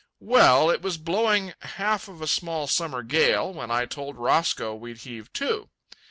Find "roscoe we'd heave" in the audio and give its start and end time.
4.17-5.31